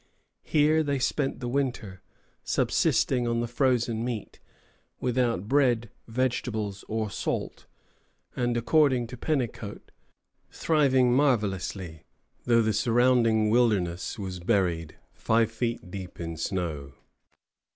[0.41, 2.01] Here they spent the winter,
[2.43, 4.39] subsisting on the frozen meat,
[4.99, 7.67] without bread, vegetables, or salt,
[8.35, 9.91] and, according to Penecaut,
[10.51, 12.03] thriving marvellously,
[12.45, 16.93] though the surrounding wilderness was buried five feet deep in snow.